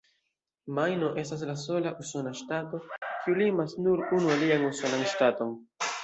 Majno 0.77 1.09
estas 1.23 1.41
la 1.49 1.53
sola 1.63 1.91
usona 2.03 2.31
ŝtato, 2.39 2.79
kiu 3.09 3.35
limas 3.41 3.75
nur 3.89 4.01
unu 4.21 4.31
alian 4.37 4.65
usonan 4.71 5.05
ŝtaton. 5.13 5.53